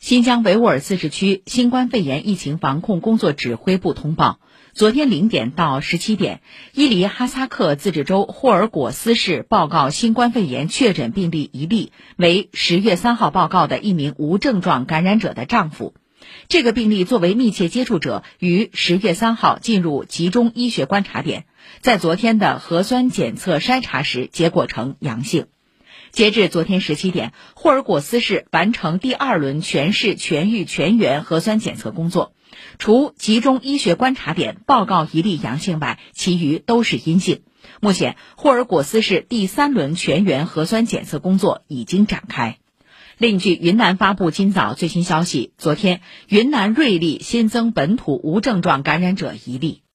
[0.00, 4.38] 新疆维吾尔自治区新冠肺炎疫情防控工作指挥部通报，
[4.74, 6.42] 昨天零点到十七点，
[6.74, 15.94] 伊犁哈萨克自治州霍尔果斯市报告新冠肺炎确诊病例一例，为十月三号报告的一名无症状感染者的丈夫。
[16.48, 21.46] 这个病例作为密切接触者，于十月三号进入集中医学观察点，
[21.80, 25.46] 在昨天的核酸检测筛查时结果呈阳性。
[26.14, 32.34] 截至昨天十七点，霍尔果斯市完成第二轮全市全域全员核酸检测工作，
[32.78, 37.40] 除集中医学观察点报告一例阳性外，其余都是阴性。
[37.80, 42.58] 目前，霍尔果斯市第三轮全员核酸检测工作已经展开。
[43.18, 49.82] 另据云南发布今早最新消息，昨天云南瑞丽新增本土无症状感染者一例。